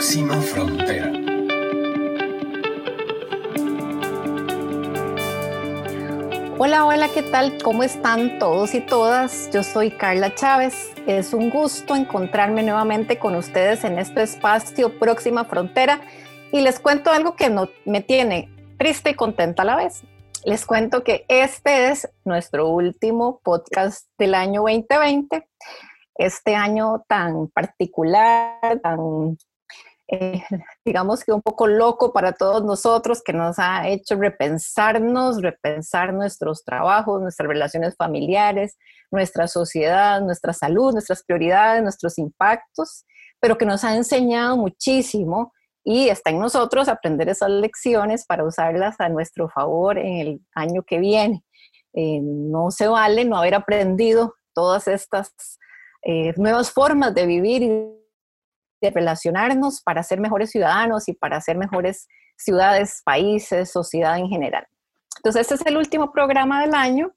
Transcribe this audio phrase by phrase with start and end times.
[0.00, 1.12] Próxima Frontera.
[6.56, 7.58] Hola, hola, ¿qué tal?
[7.62, 9.50] ¿Cómo están todos y todas?
[9.50, 10.94] Yo soy Carla Chávez.
[11.06, 16.00] Es un gusto encontrarme nuevamente con ustedes en este espacio Próxima Frontera
[16.50, 17.54] y les cuento algo que
[17.84, 18.48] me tiene
[18.78, 20.02] triste y contenta a la vez.
[20.46, 25.46] Les cuento que este es nuestro último podcast del año 2020
[26.20, 29.38] este año tan particular, tan,
[30.10, 30.42] eh,
[30.84, 36.64] digamos que un poco loco para todos nosotros, que nos ha hecho repensarnos, repensar nuestros
[36.64, 38.76] trabajos, nuestras relaciones familiares,
[39.10, 43.04] nuestra sociedad, nuestra salud, nuestras prioridades, nuestros impactos,
[43.40, 45.52] pero que nos ha enseñado muchísimo
[45.84, 50.82] y está en nosotros aprender esas lecciones para usarlas a nuestro favor en el año
[50.82, 51.42] que viene.
[51.94, 55.32] Eh, no se vale no haber aprendido todas estas
[56.02, 57.99] eh, nuevas formas de vivir y
[58.80, 64.66] de relacionarnos para ser mejores ciudadanos y para ser mejores ciudades, países, sociedad en general.
[65.16, 67.12] Entonces, este es el último programa del año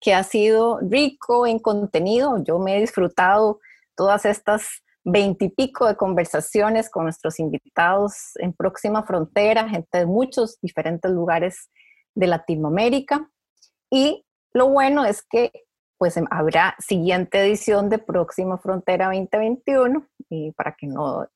[0.00, 2.42] que ha sido rico en contenido.
[2.44, 3.60] Yo me he disfrutado
[3.96, 11.10] todas estas veintipico de conversaciones con nuestros invitados en Próxima Frontera, gente de muchos diferentes
[11.10, 11.70] lugares
[12.14, 13.30] de Latinoamérica.
[13.90, 15.52] Y lo bueno es que
[15.98, 21.26] pues em, habrá siguiente edición de Próxima Frontera 2021 y para que no,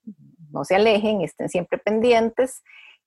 [0.51, 2.63] no se alejen, estén siempre pendientes.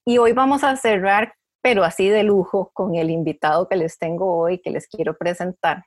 [0.06, 4.38] Y hoy vamos a cerrar, pero así de lujo, con el invitado que les tengo
[4.38, 5.86] hoy, que les quiero presentar.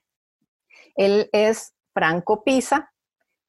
[0.94, 2.92] Él es Franco Pisa,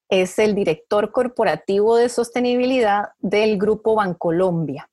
[0.09, 4.89] es el director corporativo de sostenibilidad del Grupo Bancolombia.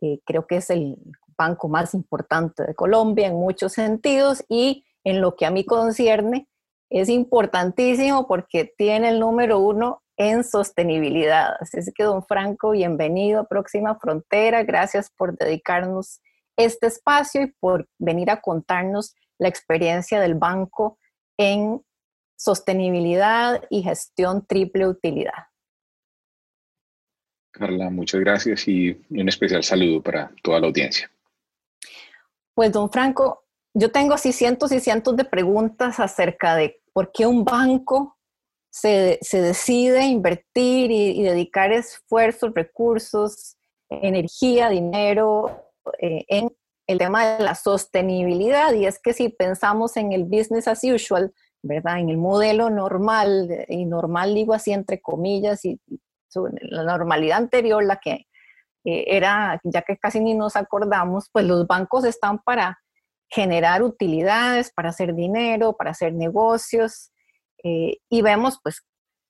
[0.00, 0.96] Eh, creo que es el
[1.36, 6.46] banco más importante de Colombia en muchos sentidos y en lo que a mí concierne,
[6.90, 11.54] es importantísimo porque tiene el número uno en sostenibilidad.
[11.60, 14.64] Así es que, don Franco, bienvenido a Próxima Frontera.
[14.64, 16.20] Gracias por dedicarnos
[16.58, 20.98] este espacio y por venir a contarnos la experiencia del banco
[21.38, 21.80] en
[22.36, 25.46] sostenibilidad y gestión triple utilidad.
[27.50, 31.10] Carla, muchas gracias y un especial saludo para toda la audiencia.
[32.54, 33.47] Pues, don Franco,
[33.78, 38.18] yo tengo así cientos y cientos de preguntas acerca de por qué un banco
[38.70, 43.56] se, decide invertir y, dedicar esfuerzos, recursos,
[43.88, 45.64] energía, dinero
[46.00, 46.50] eh, en
[46.88, 48.72] el tema de la sostenibilidad.
[48.72, 52.00] Y es que si pensamos en el business as usual, ¿verdad?
[52.00, 55.80] En el modelo normal, y normal digo así entre comillas, y
[56.34, 58.26] la normalidad anterior, la que
[58.84, 62.78] eh, era, ya que casi ni nos acordamos, pues los bancos están para
[63.30, 67.12] generar utilidades, para hacer dinero, para hacer negocios.
[67.62, 68.84] Eh, y vemos, pues,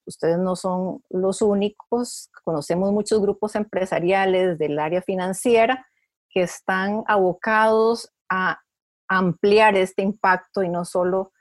[0.05, 5.87] ustedes no son los únicos, conocemos muchos grupos empresariales del área financiera
[6.29, 8.59] que están abocados a
[9.07, 11.31] ampliar este impacto y no solo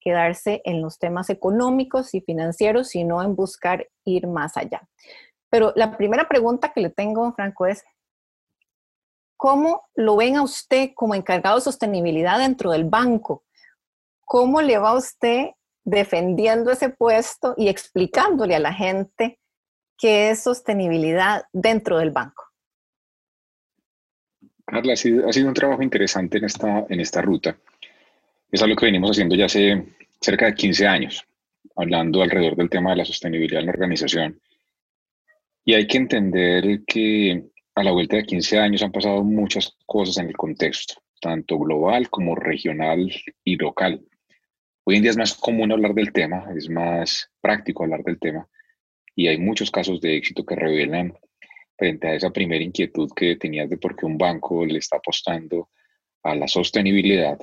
[0.00, 4.88] quedarse en los temas económicos y financieros, sino en buscar ir más allá.
[5.50, 7.84] Pero la primera pregunta que le tengo, Franco, es,
[9.38, 13.44] ¿Cómo lo ven a usted como encargado de sostenibilidad dentro del banco?
[14.24, 15.50] ¿Cómo le va a usted
[15.84, 19.38] defendiendo ese puesto y explicándole a la gente
[19.96, 22.46] qué es sostenibilidad dentro del banco?
[24.66, 27.56] Carla, ha sido, un trabajo interesante en esta, en esta ruta.
[28.50, 29.86] Es algo que venimos haciendo ya hace
[30.20, 31.24] cerca de 15 años,
[31.76, 34.40] hablando alrededor del tema de la sostenibilidad en la organización.
[35.64, 40.18] Y hay que entender que a la vuelta de 15 años han pasado muchas cosas
[40.18, 43.08] en el contexto, tanto global como regional
[43.44, 44.04] y local.
[44.82, 48.48] Hoy en día es más común hablar del tema, es más práctico hablar del tema
[49.14, 51.14] y hay muchos casos de éxito que revelan
[51.76, 55.68] frente a esa primera inquietud que tenías de por qué un banco le está apostando
[56.24, 57.38] a la sostenibilidad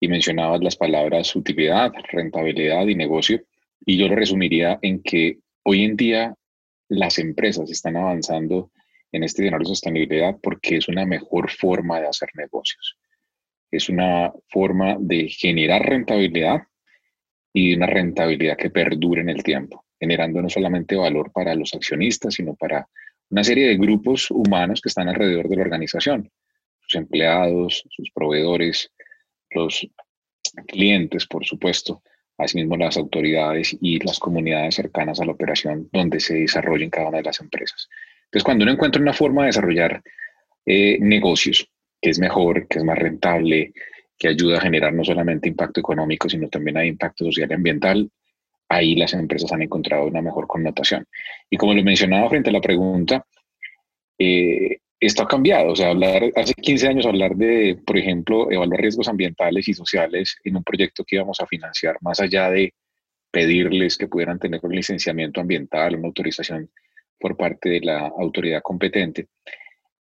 [0.00, 3.44] y mencionabas las palabras utilidad, rentabilidad y negocio
[3.86, 6.34] y yo lo resumiría en que hoy en día
[6.88, 8.72] las empresas están avanzando
[9.12, 12.96] en este dinero de sostenibilidad porque es una mejor forma de hacer negocios.
[13.70, 16.62] Es una forma de generar rentabilidad
[17.52, 22.34] y una rentabilidad que perdure en el tiempo, generando no solamente valor para los accionistas,
[22.34, 22.88] sino para
[23.30, 26.30] una serie de grupos humanos que están alrededor de la organización,
[26.80, 28.90] sus empleados, sus proveedores,
[29.50, 29.86] los
[30.66, 32.02] clientes, por supuesto,
[32.38, 37.18] asimismo las autoridades y las comunidades cercanas a la operación donde se desarrollen cada una
[37.18, 37.88] de las empresas.
[38.32, 40.02] Entonces, cuando uno encuentra una forma de desarrollar
[40.64, 41.68] eh, negocios
[42.00, 43.74] que es mejor, que es más rentable,
[44.18, 48.10] que ayuda a generar no solamente impacto económico, sino también hay impacto social y ambiental,
[48.70, 51.04] ahí las empresas han encontrado una mejor connotación.
[51.50, 53.26] Y como lo mencionaba frente a la pregunta,
[54.18, 55.72] eh, esto ha cambiado.
[55.72, 60.38] O sea, hablar, hace 15 años hablar de, por ejemplo, evaluar riesgos ambientales y sociales
[60.42, 62.72] en un proyecto que íbamos a financiar, más allá de
[63.30, 66.70] pedirles que pudieran tener un licenciamiento ambiental, una autorización
[67.22, 69.28] por parte de la autoridad competente,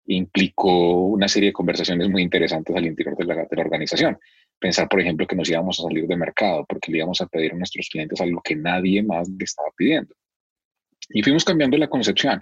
[0.06, 4.18] implicó una serie de conversaciones muy interesantes al interior de la, organización.
[4.58, 7.52] Pensar, por ejemplo, que nos íbamos a salir de mercado porque le íbamos a pedir
[7.52, 10.14] a nuestros clientes algo que nadie más le estaba pidiendo.
[11.10, 12.40] Y fuimos cambiando la concepción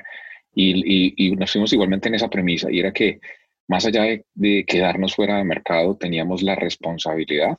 [0.55, 3.19] y, nos fuimos igualmente en esa premisa y era que
[3.67, 7.57] más allá de, de quedarnos fuera de mercado, teníamos la responsabilidad,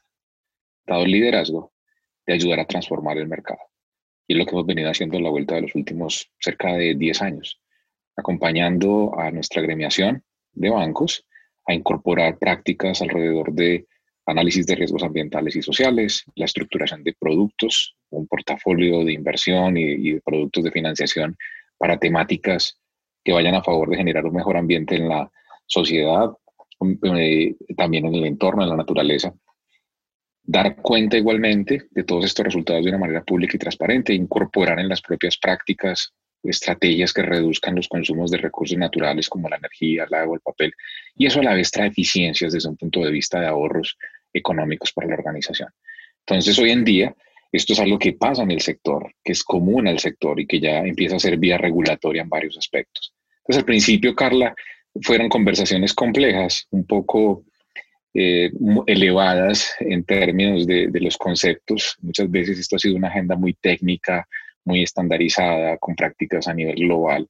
[0.88, 1.74] dado el liderazgo,
[2.26, 3.60] de ayudar a transformar el mercado.
[4.30, 6.94] Y es lo que hemos venido haciendo a la vuelta de los últimos cerca de
[6.94, 7.60] 10 años
[8.20, 10.24] acompañando a nuestra gremiación
[10.54, 11.26] de bancos
[11.66, 13.88] a incorporar prácticas alrededor de
[14.26, 20.14] análisis de riesgos ambientales y sociales, la estructuración de productos, un portafolio de inversión y,
[20.14, 21.36] de productos de financiación
[21.78, 22.78] para temáticas
[23.24, 25.32] que vayan a favor de generar un mejor ambiente en la
[25.66, 26.30] sociedad,
[27.18, 29.34] eh, también en el entorno, en la naturaleza.
[30.52, 34.90] Dar cuenta igualmente de todos estos resultados de una manera pública y transparente, incorporar en
[34.90, 36.12] las propias prácticas
[36.42, 40.74] estrategias que reduzcan los consumos de recursos naturales como la energía, el agua, el papel,
[41.16, 43.96] y eso a la vez trae eficiencias desde un punto de vista de ahorros
[44.34, 45.70] económicos para la organización.
[46.26, 47.16] Entonces, hoy en día,
[47.52, 50.60] esto es algo que pasa en el sector, que es común al sector y que
[50.60, 53.14] ya empieza a ser vía regulatoria en varios aspectos.
[53.42, 54.56] Entonces, al principio, Carla,
[55.00, 57.44] fueron conversaciones complejas, un poco
[58.14, 58.52] eh,
[58.88, 61.96] elevadas en términos de, los conceptos.
[62.02, 64.28] Muchas veces esto ha sido una agenda muy técnica,
[64.66, 67.28] muy estandarizada, con prácticas a nivel global,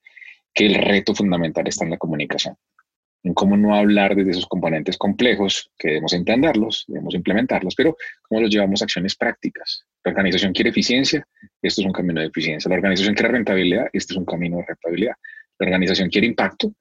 [0.54, 2.56] que el reto fundamental está en la comunicación,
[3.24, 7.98] en cómo no hablar de esos componentes complejos, que debemos entenderlos, debemos implementarlos, pero
[8.28, 9.86] cómo los llevamos a acciones prácticas.
[10.04, 11.26] La organización quiere eficiencia,
[11.62, 12.70] esto es un camino de eficiencia.
[12.70, 15.16] La organización quiere rentabilidad, este es un camino de rentabilidad.
[15.60, 16.74] La organización quiere impacto,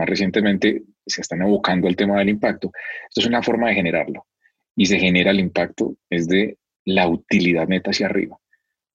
[0.00, 2.72] más recientemente se están abocando al tema del impacto.
[3.08, 4.26] Esto es una forma de generarlo.
[4.76, 8.40] Y se genera el impacto desde la utilidad neta hacia arriba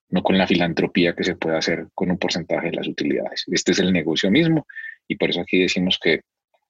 [0.10, 3.44] no con la filantropía que se puede hacer con un porcentaje de las utilidades.
[3.48, 4.68] Este es el negocio mismo
[5.08, 6.22] y por eso aquí decimos que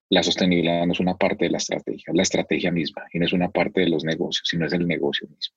[0.09, 3.25] la sostenibilidad no es una parte de la estrategia, es la estrategia misma y no
[3.25, 5.55] es una parte de los negocios, sino es el negocio mismo.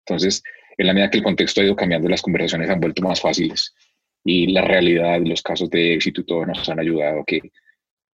[0.00, 0.42] Entonces,
[0.76, 3.74] en la medida que el contexto ha ido cambiando, las conversaciones han vuelto más fáciles
[4.24, 7.40] y la realidad, los casos de éxito y todo nos han ayudado a que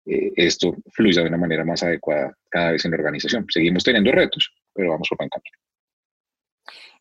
[0.06, 3.46] eh, esto fluya de una manera más adecuada cada vez en la organización.
[3.50, 5.58] Seguimos teniendo retos, pero vamos por buen camino.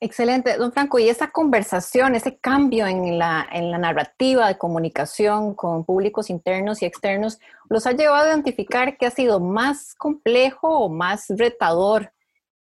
[0.01, 0.99] Excelente, don Franco.
[0.99, 6.83] Y esa conversación, ese cambio en la, en la narrativa de comunicación con públicos internos
[6.83, 7.39] y externos,
[7.71, 12.13] ¿los ha llevado a identificar que ha sido más complejo o más retador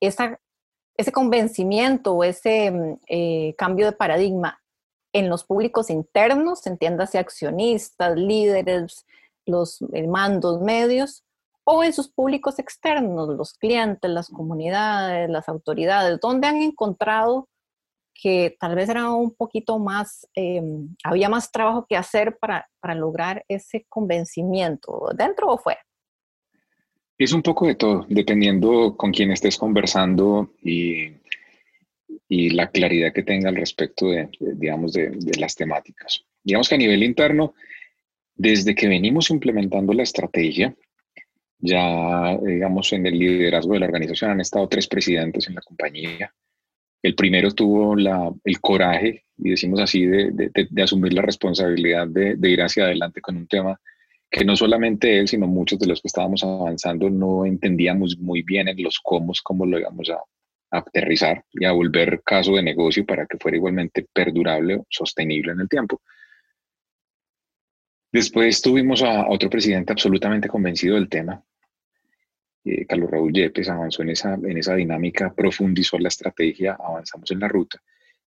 [0.01, 0.41] esa,
[0.97, 4.61] ese convencimiento o ese mm, eh, cambio de paradigma
[5.13, 9.07] en los públicos internos, entiéndase accionistas, líderes,
[9.51, 11.25] los eh, mandos medios,
[11.65, 17.49] o en sus públicos externos, los clientes, las comunidades, las autoridades, donde han encontrado
[18.21, 22.95] que tal vez era un poquito más, em, había más trabajo que hacer para, para
[22.95, 25.81] lograr ese convencimiento, dentro o fuera.
[27.17, 31.13] Es un poco de todo, dependiendo con quién estés conversando y,
[32.29, 36.25] y la claridad que tenga al respecto de, digamos, de, de, las temáticas.
[36.43, 37.55] Digamos que a nivel interno,
[38.41, 40.75] desde que venimos implementando la estrategia,
[41.59, 46.33] ya, digamos, en el liderazgo de la organización han estado tres presidentes en la compañía.
[47.03, 52.63] El primero tuvo el coraje, y decimos así, de, de, asumir la responsabilidad de, ir
[52.63, 53.79] hacia adelante con un tema
[54.31, 58.69] que no solamente él, sino muchos de los que estábamos avanzando no entendíamos muy bien
[58.69, 60.15] en los cómo, cómo lo íbamos a,
[60.71, 65.53] a aterrizar y a volver caso de negocio para que fuera igualmente perdurable o sostenible
[65.53, 66.01] en el tiempo.
[68.13, 71.43] Después tuvimos a otro presidente absolutamente convencido del tema,
[72.65, 77.41] eh, Carlos Raúl Yepes avanzó en esa, en esa dinámica, profundizó la estrategia, avanzamos en
[77.41, 77.81] la ruta.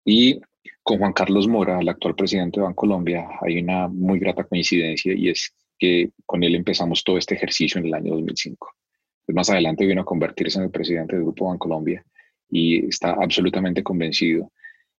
[0.04, 0.40] Y
[0.82, 5.30] con Juan Carlos Mora, el actual presidente de Bancolombia, hay una muy grata coincidencia y
[5.30, 8.72] es que con él empezamos todo este ejercicio en el año 2005.
[9.26, 12.04] Pues más adelante vino a convertirse en el presidente del Grupo Bancolombia
[12.50, 14.52] y está absolutamente convencido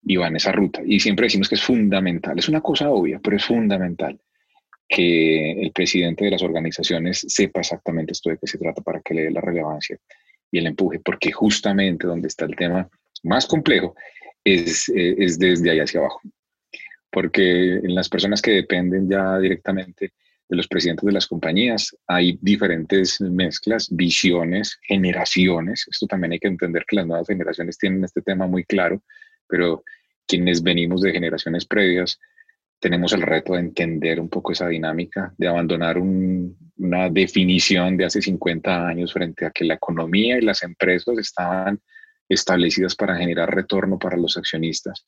[0.02, 0.82] y va en esa ruta.
[0.84, 4.20] Y siempre decimos que es fundamental, es una cosa obvia, pero es fundamental
[4.88, 9.14] que el presidente de las organizaciones sepa exactamente esto de qué se trata para que
[9.14, 9.98] le dé la relevancia
[10.50, 12.88] y el empuje, porque justamente donde está el tema
[13.24, 13.94] más complejo
[14.44, 16.20] es, eh, es desde ahí hacia abajo.
[17.10, 20.12] Porque en las personas que dependen ya directamente
[20.48, 25.86] de los presidentes de las compañías hay diferentes mezclas, visiones, generaciones.
[25.90, 29.02] Esto también hay que entender que las nuevas generaciones tienen este tema muy claro,
[29.48, 29.82] pero
[30.26, 32.20] quienes venimos de generaciones previas,
[32.78, 38.20] tenemos el reto de entender un poco esa dinámica, de abandonar una definición de hace
[38.20, 41.80] 50 años frente a que la economía y las empresas estaban
[42.28, 45.06] establecidas para generar retorno para los accionistas,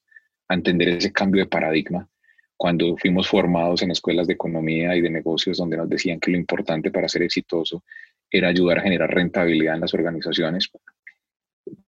[0.48, 2.08] a entender ese cambio de paradigma.
[2.56, 6.38] Cuando fuimos formados en escuelas de economía y de negocios donde nos decían que lo
[6.38, 7.84] importante para ser exitoso
[8.30, 10.70] era ayudar a generar rentabilidad en las organizaciones,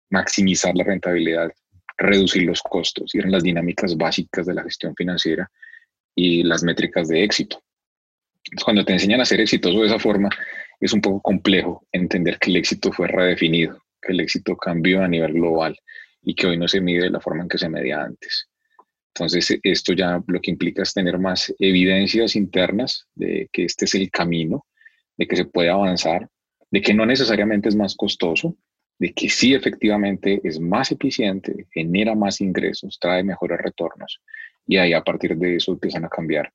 [0.09, 1.51] maximizar la rentabilidad,
[1.97, 5.49] reducir los costos, eran las dinámicas básicas de la gestión financiera
[6.15, 7.61] y las métricas de éxito.
[8.65, 10.29] cuando te enseñan a ser exitoso de esa forma,
[10.79, 15.07] es un poco complejo entender que el éxito fue redefinido, que el éxito cambió a
[15.07, 15.77] nivel global
[16.23, 18.49] y que hoy no se mide de la forma en que se medía antes.
[19.13, 23.95] Entonces, esto ya lo que implica es tener más evidencias internas de que este es
[23.95, 24.65] el camino,
[25.17, 26.27] de que se puede avanzar,
[26.71, 28.55] de que no necesariamente es más costoso,
[28.97, 34.21] de que sí efectivamente es más eficiente, genera más ingresos, trae mejores retornos
[34.71, 36.49] y ahí a partir de eso empiezan a cambiar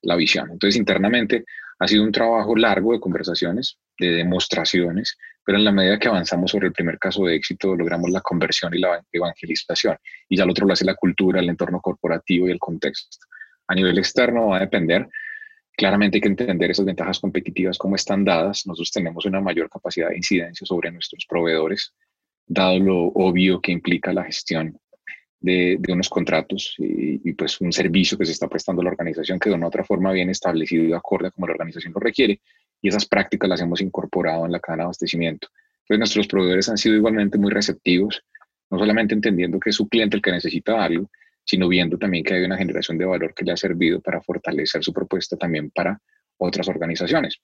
[0.00, 0.50] la visión.
[0.50, 1.44] Entonces internamente
[1.78, 6.50] ha sido un trabajo largo de conversaciones, de demostraciones, pero en la medida que avanzamos
[6.50, 9.98] sobre el primer caso de éxito logramos la conversión y la evangelización
[10.30, 13.18] y ya el otro lo hace la cultura, el entorno corporativo y el contexto.
[13.66, 15.06] A nivel externo va a depender
[15.76, 18.66] Claramente hay que entender esas ventajas competitivas como están dadas.
[18.66, 21.94] Nosotros tenemos una mayor capacidad de incidencia sobre nuestros proveedores,
[22.48, 24.76] dado lo obvio que implica la gestión
[25.40, 29.50] de, unos contratos y, pues un servicio que se está prestando a la organización que
[29.50, 32.40] de una otra forma viene establecido y acorde como la organización lo requiere.
[32.80, 35.48] Y esas prácticas las hemos incorporado en la cadena de abastecimiento.
[35.82, 38.22] Entonces nuestros proveedores han sido igualmente muy receptivos,
[38.70, 41.10] no solamente entendiendo que es su cliente el que necesita algo,
[41.44, 44.84] sino viendo también que hay una generación de valor que le ha servido para fortalecer
[44.84, 46.00] su propuesta también para
[46.36, 47.40] otras organizaciones.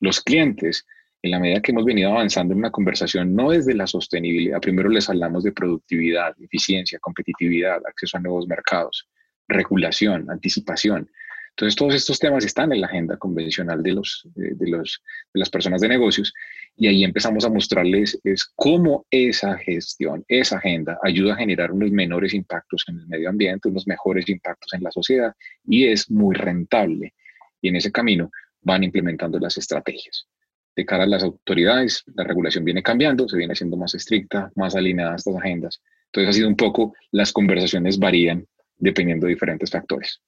[0.00, 0.84] Los clientes,
[1.22, 4.88] en la medida que hemos venido avanzando en una conversación, no desde la sostenibilidad, primero
[4.88, 9.08] les hablamos de productividad, eficiencia, competitividad, acceso a nuevos mercados,
[9.48, 11.08] regulación, anticipación,
[11.56, 15.48] entonces, todos estos temas están en la agenda convencional de, los, de, los, de las
[15.48, 16.34] personas de negocios
[16.76, 21.90] y ahí empezamos a mostrarles es cómo esa gestión, esa agenda ayuda a generar unos
[21.92, 25.32] menores impactos en el medio ambiente, unos mejores impactos en la sociedad
[25.64, 27.14] y es muy rentable.
[27.62, 28.30] Y en ese camino
[28.60, 30.28] van implementando las estrategias.
[30.76, 34.76] De cara a las autoridades, la regulación viene cambiando, se viene haciendo más estricta, más
[34.76, 35.82] alineada a estas agendas.
[36.06, 38.46] Entonces, ha sido un poco, las conversaciones varían
[38.78, 40.20] dependiendo de diferentes factores.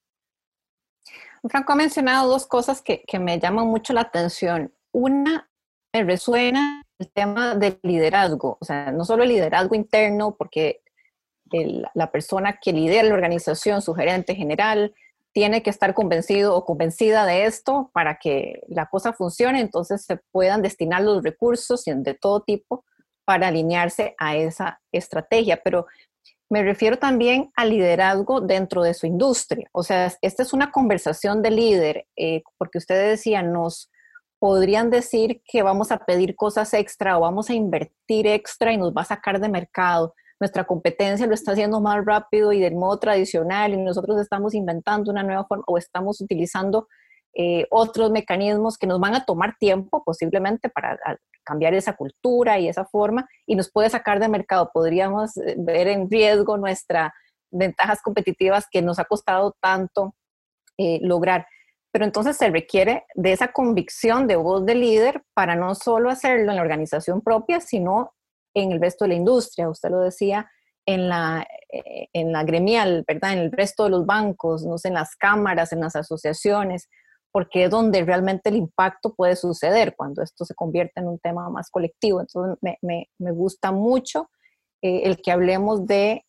[1.48, 4.72] Franco ha mencionado dos cosas que, me llaman mucho la atención.
[4.92, 5.48] Una,
[5.92, 10.80] me resuena el tema del liderazgo, o sea, no solo el liderazgo interno, porque
[11.94, 14.94] la persona que lidera la organización, su gerente general,
[15.38, 20.16] tiene que estar convencido o convencida de esto para que la cosa funcione, entonces se
[20.32, 22.84] puedan destinar los recursos de todo tipo
[23.24, 25.60] para alinearse a esa estrategia.
[25.62, 25.86] Pero
[26.50, 29.68] me refiero también al liderazgo dentro de su industria.
[29.70, 33.92] O sea, esta es una conversación de líder, eh, porque ustedes decían, nos
[34.40, 38.92] podrían decir que vamos a pedir cosas extra o vamos a invertir extra y nos
[38.92, 40.16] va a sacar de mercado.
[40.40, 45.10] Nuestra competencia lo está haciendo más rápido y del modo tradicional y nosotros estamos inventando
[45.10, 46.86] una nueva forma o estamos utilizando
[47.34, 50.98] eh, otros mecanismos que nos van a tomar tiempo posiblemente para
[51.44, 54.70] cambiar esa cultura y esa forma y nos puede sacar de mercado.
[54.72, 57.12] Podríamos eh, ver en riesgo nuestras
[57.50, 60.14] ventajas competitivas que nos ha costado tanto
[60.76, 61.46] eh, lograr.
[61.90, 66.50] Pero entonces se requiere de esa convicción de voz de líder para no solo hacerlo
[66.50, 68.12] en la organización propia, sino
[68.54, 69.68] en el resto de la industria.
[69.68, 70.50] Usted lo decía
[70.86, 73.34] en la, eh, en la gremial, ¿verdad?
[73.34, 76.88] En el resto de los bancos, no sé, en las cámaras, en las asociaciones
[77.30, 81.48] porque es donde realmente el impacto puede suceder cuando esto se convierte en un tema
[81.50, 82.20] más colectivo.
[82.20, 84.30] Entonces, me, gusta mucho
[84.82, 86.24] eh, el que hablemos de,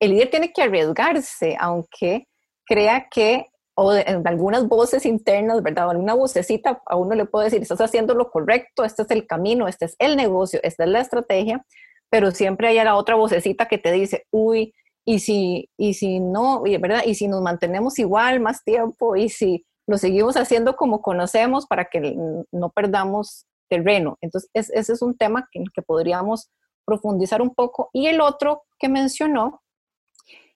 [0.00, 2.26] el líder tiene que arriesgarse, aunque
[2.64, 3.46] crea que,
[3.78, 5.88] o en algunas voces internas, ¿verdad?
[5.88, 9.26] O alguna vocecita a uno le puede decir, estás haciendo lo correcto, este es el
[9.26, 11.64] camino, este es el negocio, esta es la estrategia,
[12.08, 16.62] pero siempre hay la otra vocecita que te dice, uy, y si, y si no,
[16.62, 17.02] ¿verdad?
[17.04, 21.84] Y si nos mantenemos igual más tiempo, y si lo seguimos haciendo como conocemos para
[21.84, 22.16] que
[22.50, 24.16] no perdamos terreno.
[24.22, 26.50] Entonces, ese es un tema en el que podríamos
[26.86, 27.90] profundizar un poco.
[27.92, 29.62] Y el otro que mencionó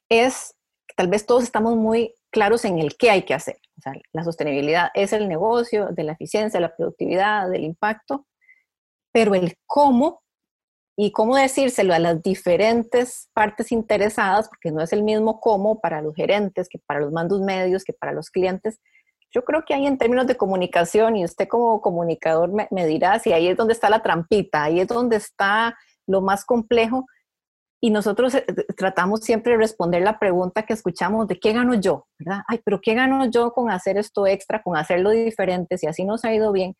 [0.09, 0.55] es
[0.97, 3.59] tal vez todos estamos muy claros en el qué hay que hacer.
[3.79, 8.27] O sea, la sostenibilidad es el negocio de la eficiencia, la productividad, del impacto,
[9.13, 10.23] pero el cómo
[10.97, 16.03] y cómo decírselo a las diferentes partes interesadas, porque no es el mismo cómo para
[16.03, 18.81] los gerentes, que para los mandos medios, que para los clientes,
[19.33, 23.33] yo creo que ahí en términos de comunicación, y usted como comunicador me, dirá si
[23.33, 27.07] ahí es donde está la trampita, ahí es donde está lo más complejo,
[27.81, 28.45] y nosotros eh,
[28.77, 32.43] tratamos siempre de responder la pregunta que escuchamos de qué gano yo, ¿verdad?
[32.47, 35.79] Ay, pero ¿qué gano yo con hacer esto extra, con hacerlo diferente?
[35.79, 36.77] Si así nos ha ido bien.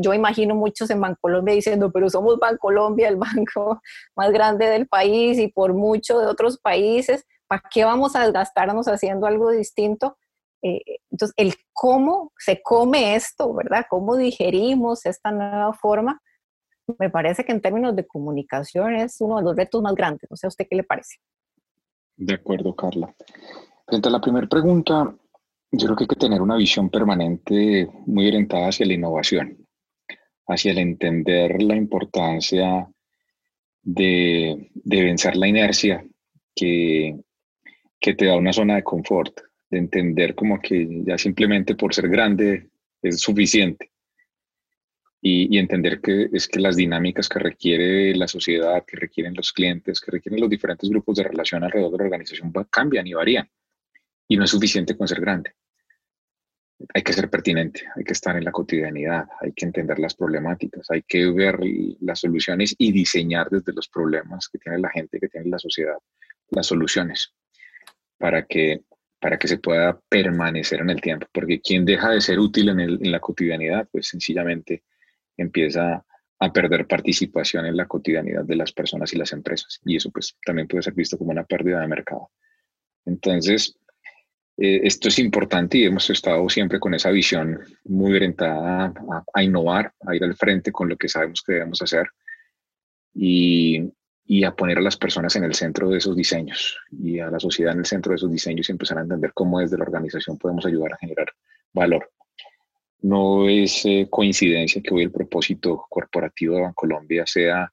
[0.00, 3.80] Yo imagino muchos en Bancolombia diciendo, pero somos Bancolombia, el banco
[4.16, 8.86] más grande del país y por mucho de otros países, ¿para qué vamos a desgastarnos
[8.86, 10.18] haciendo algo distinto?
[10.62, 13.86] Eh, entonces, el cómo se come esto, ¿verdad?
[13.88, 16.20] ¿Cómo digerimos esta nueva forma?
[16.98, 20.28] Me parece que en términos de comunicación es uno de los retos más grandes.
[20.30, 21.16] No sé a usted qué le parece.
[22.16, 23.14] De acuerdo, Carla.
[23.86, 25.14] Frente a la primera pregunta,
[25.70, 29.66] yo creo que hay que tener una visión permanente muy orientada hacia la innovación,
[30.46, 32.88] hacia el entender la importancia
[33.82, 36.04] de, vencer la inercia
[36.54, 37.20] que,
[38.00, 39.38] que te da una zona de confort,
[39.70, 42.70] de entender como que ya simplemente por ser grande
[43.02, 43.90] es suficiente
[45.28, 50.00] y, entender que es que las dinámicas que requiere la sociedad, que requieren los clientes,
[50.00, 53.50] que requieren los diferentes grupos de relación alrededor de la organización cambian y varían.
[54.28, 55.54] Y no es suficiente con ser grande.
[56.94, 60.88] Hay que ser pertinente, hay que estar en la cotidianidad, hay que entender las problemáticas,
[60.90, 61.58] hay que ver
[62.00, 65.96] las soluciones y diseñar desde los problemas que tiene la gente, que tiene la sociedad,
[66.50, 67.32] las soluciones
[68.16, 68.82] para que,
[69.18, 71.26] para que se pueda permanecer en el tiempo.
[71.32, 74.84] Porque quien deja de ser útil en, en la cotidianidad, pues sencillamente
[75.36, 76.04] empieza
[76.38, 79.80] a perder participación en la cotidianidad de las personas y las empresas.
[79.84, 82.30] Y eso pues también puede ser visto como una pérdida de mercado.
[83.06, 83.78] Entonces,
[84.58, 88.92] eh, esto es importante y hemos estado siempre con esa visión muy orientada
[89.34, 92.06] a, innovar, a ir al frente con lo que sabemos que debemos hacer
[93.14, 93.92] y,
[94.24, 97.38] y, a poner a las personas en el centro de esos diseños y a la
[97.38, 100.38] sociedad en el centro de esos diseños y empezar a entender cómo desde la organización
[100.38, 101.28] podemos ayudar a generar
[101.72, 102.10] valor.
[103.06, 107.72] No es eh, coincidencia que hoy el propósito corporativo de Colombia sea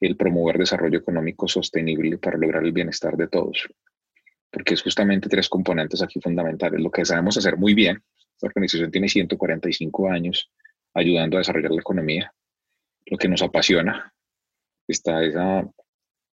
[0.00, 3.68] el promover desarrollo económico sostenible para lograr el bienestar de todos,
[4.50, 6.80] porque es justamente tres componentes aquí fundamentales.
[6.80, 8.02] Lo que sabemos hacer muy bien,
[8.36, 10.50] esta organización tiene 145 años
[10.94, 12.32] ayudando a desarrollar la economía,
[13.04, 14.14] lo que nos apasiona
[14.88, 15.60] está esa,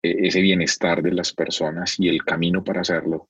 [0.01, 3.29] e, ese bienestar de las personas y el camino para hacerlo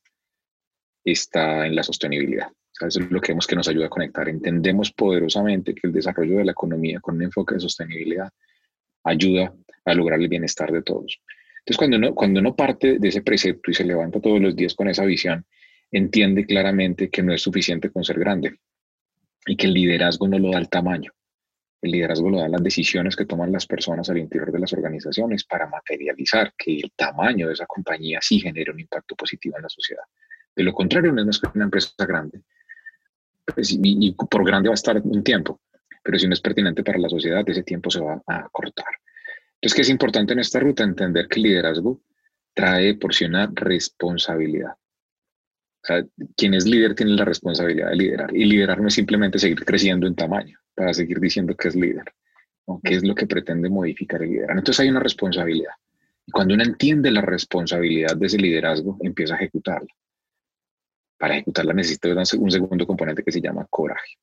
[1.04, 2.52] está en la sostenibilidad
[2.88, 4.28] eso es lo que vemos que nos ayuda a conectar.
[4.30, 8.30] Entendemos poderosamente que el desarrollo de la economía con un enfoque de sostenibilidad
[9.04, 9.54] ayuda
[9.86, 11.20] a lograr el bienestar de todos.
[11.60, 14.74] Entonces, cuando uno, cuando uno parte de ese precepto y se levanta todos los días
[14.74, 15.46] con esa visión,
[15.92, 18.58] entiende claramente que no es suficiente con ser grande
[19.46, 21.12] y que el liderazgo no lo da el tamaño.
[21.82, 25.44] El liderazgo lo dan las decisiones que toman las personas al interior de las organizaciones
[25.46, 29.70] para materializar que el tamaño de esa compañía sí genere un impacto positivo en la
[29.70, 30.04] sociedad.
[30.56, 32.42] De lo contrario, no es que una empresa grande
[33.54, 35.62] pues, y, por grande va a estar un tiempo,
[36.04, 38.86] pero si no es pertinente para la sociedad, ese tiempo se va a cortar.
[39.56, 40.84] Entonces, ¿qué es importante en esta ruta?
[40.84, 42.02] Entender que el liderazgo
[42.54, 44.72] trae porciona responsabilidad.
[44.72, 48.36] O sea, quien es líder tiene la responsabilidad de liderar.
[48.36, 52.06] Y liderar no es simplemente seguir creciendo en tamaño para seguir diciendo que es líder.
[52.84, 54.60] ¿Qué es lo que pretende modificar el liderazgo?
[54.60, 55.74] Entonces hay una responsabilidad.
[56.26, 59.90] Y cuando uno entiende la responsabilidad de ese liderazgo, empieza a ejecutarla
[61.22, 64.18] para ejecutarla necesita un segundo componente que se llama coraje.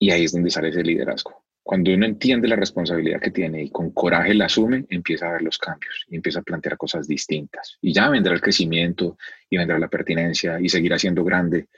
[0.00, 1.44] Y ahí es donde sale ese liderazgo.
[1.62, 5.42] Cuando uno entiende la responsabilidad que tiene y con coraje la asume, empieza a ver
[5.42, 7.78] los cambios y empieza a plantear cosas distintas.
[7.80, 9.16] Y ya vendrá el crecimiento
[9.48, 11.68] y vendrá la pertinencia y seguirá siendo grande.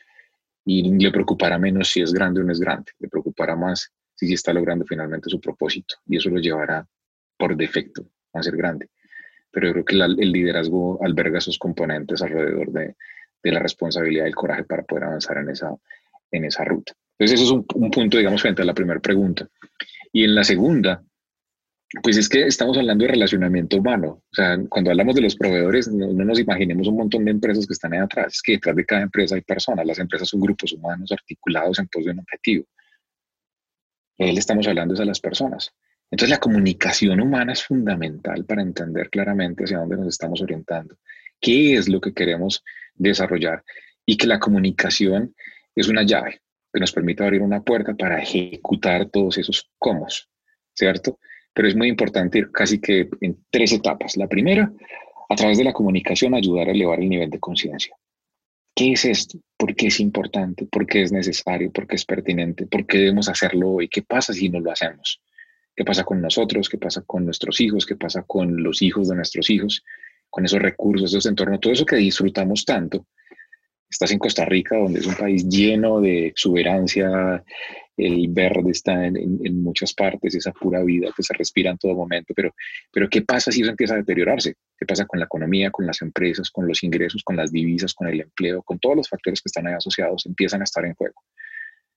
[0.64, 2.92] Y le preocupará menos si es grande o no es grande.
[2.98, 5.96] Le preocupará más si está logrando finalmente su propósito.
[6.06, 6.88] Y eso lo llevará
[7.36, 8.88] por defecto a ser grande.
[9.50, 12.96] Pero yo creo que el liderazgo alberga esos componentes alrededor de,
[13.46, 15.70] de la responsabilidad y el coraje para poder avanzar en esa,
[16.32, 16.92] en esa ruta.
[17.18, 19.48] Entonces, eso es un, punto, digamos, frente a la primera pregunta.
[20.12, 21.02] Y en la segunda,
[22.02, 24.22] pues es que estamos hablando de relacionamiento humano.
[24.30, 27.72] O sea, cuando hablamos de los proveedores, no, nos imaginemos un montón de empresas que
[27.72, 28.34] están ahí atrás.
[28.34, 29.86] Es que detrás de cada empresa hay personas.
[29.86, 32.66] Las empresas son grupos humanos articulados en pos de un objetivo.
[34.18, 35.72] Él estamos hablando de las personas.
[36.10, 40.96] Entonces, la comunicación humana es fundamental para entender claramente hacia dónde nos estamos orientando.
[41.40, 42.62] ¿Qué es lo que queremos
[42.96, 43.64] desarrollar
[44.04, 45.34] y que la comunicación
[45.74, 46.40] es una llave
[46.72, 50.06] que nos permite abrir una puerta para ejecutar todos esos cómo,
[50.74, 51.18] ¿cierto?
[51.54, 54.16] Pero es muy importante ir casi que en tres etapas.
[54.16, 54.70] La primera,
[55.28, 57.96] a través de la comunicación, ayudar a elevar el nivel de conciencia.
[58.74, 59.38] ¿Qué es esto?
[59.56, 60.66] ¿Por qué es importante?
[60.66, 61.72] ¿Por qué es necesario?
[61.72, 62.66] ¿Por qué es pertinente?
[62.66, 63.88] ¿Por qué debemos hacerlo hoy?
[63.88, 65.22] ¿Qué pasa si no lo hacemos?
[65.74, 66.68] ¿Qué pasa con nosotros?
[66.68, 67.86] ¿Qué pasa con nuestros hijos?
[67.86, 69.82] ¿Qué pasa con los hijos de nuestros hijos?
[70.36, 73.06] Con esos recursos, esos entornos, todo eso que disfrutamos tanto.
[73.88, 77.42] Estás en Costa Rica, donde es un país lleno de exuberancia
[77.96, 82.34] el verde está en, muchas partes, esa pura vida que se respira en todo momento,
[82.36, 82.54] pero,
[82.92, 84.56] pero ¿qué pasa si eso empieza a deteriorarse?
[84.76, 88.08] ¿Qué pasa con la economía, con las empresas, con los ingresos, con las divisas, con
[88.08, 91.22] el empleo, con todos los factores que están ahí asociados, empiezan a estar en juego?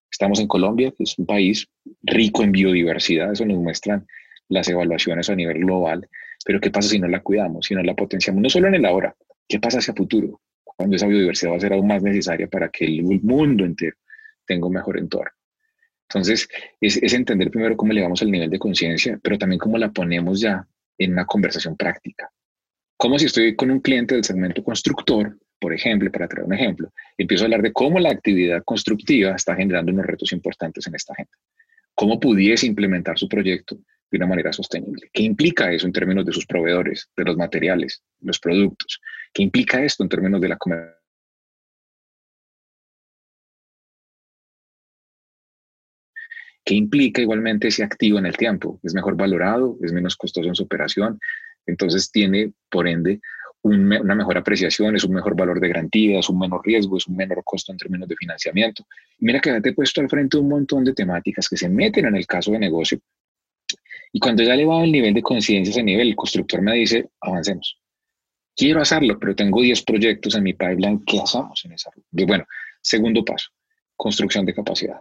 [0.10, 1.68] Estamos en Colombia, que es un país
[2.04, 4.08] rico en biodiversidad, eso nos muestran
[4.48, 6.08] las evaluaciones a nivel global,
[6.46, 8.42] pero ¿qué pasa si no la cuidamos, si no la potenciamos?
[8.42, 9.16] No solo en el ahora,
[9.48, 10.42] ¿qué pasa hacia futuro?
[10.64, 13.98] Cuando esa biodiversidad va a ser aún más necesaria para que el mundo entero
[14.46, 15.32] tenga un mejor entorno.
[16.10, 16.50] Entonces,
[16.82, 20.68] es, entender primero cómo elevamos el nivel de conciencia, pero también cómo la ponemos ya
[20.98, 22.32] en una conversación práctica.
[22.98, 26.92] Como si estoy con un cliente del segmento constructor, por ejemplo, para traer un ejemplo,
[27.18, 31.14] empiezo a hablar de cómo la actividad constructiva está generando unos retos importantes en esta
[31.14, 31.32] gente.
[32.00, 33.78] ¿Cómo pudiese implementar su proyecto
[34.10, 35.10] de una manera sostenible?
[35.12, 39.02] ¿Qué implica eso en términos de sus proveedores, de los materiales, los productos?
[39.34, 41.04] ¿Qué implica esto en términos de la comercialización?
[46.64, 48.80] ¿Qué implica igualmente ese activo en el tiempo?
[48.82, 51.20] Es mejor valorado, es menos costoso en su operación,
[51.66, 53.20] entonces tiene, por ende,
[53.62, 57.16] una mejor apreciación, es un mejor valor de garantía, es un menor riesgo, es un
[57.16, 58.86] menor costo en términos de financiamiento.
[59.20, 62.16] Mira que te he puesto al frente un montón de temáticas que se meten en
[62.16, 63.00] el caso de negocio.
[64.12, 67.80] Y cuando ya elevado el nivel de conciencia, ese nivel, el constructor me dice, avancemos.
[68.56, 71.04] Quiero hacerlo, pero tengo 10 proyectos en mi pipeline.
[71.06, 72.08] ¿Qué hacemos en esa ruta?
[72.12, 72.46] Bueno,
[72.82, 73.50] segundo paso,
[73.96, 75.00] construcción de capacidad.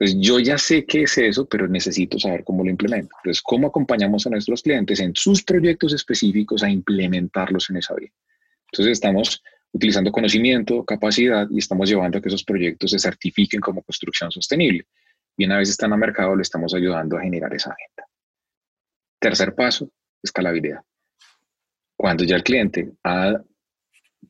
[0.00, 3.16] Entonces, yo ya sé qué es eso, pero necesito saber cómo lo implemento.
[3.18, 8.12] Entonces, ¿cómo acompañamos a nuestros clientes en sus proyectos específicos a implementarlos en esa vía?
[8.70, 13.82] Entonces, estamos utilizando conocimiento, capacidad y estamos llevando a que esos proyectos se certifiquen como
[13.82, 14.86] construcción sostenible.
[15.36, 18.08] Y una vez están a mercado, le estamos ayudando a generar esa agenda.
[19.20, 19.90] Tercer paso,
[20.22, 20.80] escalabilidad.
[21.96, 23.42] Cuando ya el cliente ha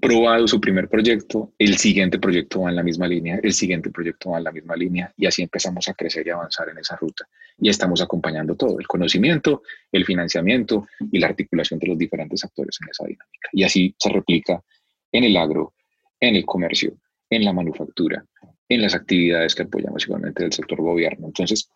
[0.00, 4.30] probado su primer proyecto, el siguiente proyecto va en la misma línea, el siguiente proyecto
[4.30, 7.26] va en la misma línea y así empezamos a crecer y avanzar en esa ruta.
[7.58, 12.78] Y estamos acompañando todo, el conocimiento, el financiamiento y la articulación de los diferentes actores
[12.80, 13.48] en esa dinámica.
[13.52, 14.62] Y así se replica
[15.10, 15.74] en el agro,
[16.20, 16.94] en el comercio,
[17.30, 18.24] en la manufactura,
[18.68, 21.26] en las actividades que apoyamos igualmente del sector gobierno.
[21.26, 21.68] Entonces,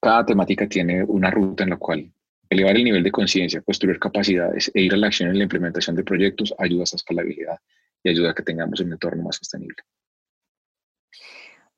[0.00, 2.12] cada temática tiene una ruta en la cual
[2.52, 5.96] Elevar el nivel de conciencia, construir capacidades e ir a la acción en la implementación
[5.96, 7.56] de proyectos ayuda a esa escalabilidad
[8.04, 9.78] y ayuda a que tengamos un entorno más sostenible.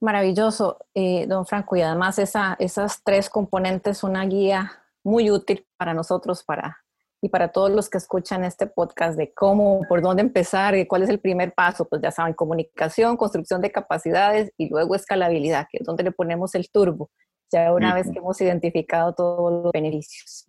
[0.00, 4.72] Maravilloso, eh, don Franco, y además esa, esas tres componentes, una guía
[5.04, 6.78] muy útil para nosotros para,
[7.22, 11.04] y para todos los que escuchan este podcast de cómo, por dónde empezar y cuál
[11.04, 15.78] es el primer paso, pues ya saben, comunicación, construcción de capacidades y luego escalabilidad, que
[15.78, 17.12] es donde le ponemos el turbo
[17.54, 20.46] ya una vez que hemos identificado todos los beneficios.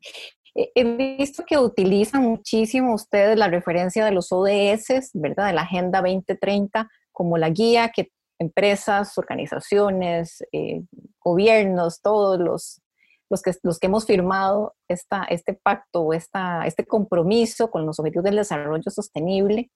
[0.53, 5.47] He visto que utilizan muchísimo ustedes la referencia de los ODS, ¿verdad?
[5.47, 10.83] De la Agenda 2030 como la guía que empresas, organizaciones, eh,
[11.23, 12.81] gobiernos, todos los,
[13.29, 17.99] los, que, los que hemos firmado esta, este pacto o esta, este compromiso con los
[17.99, 19.71] objetivos del desarrollo sostenible,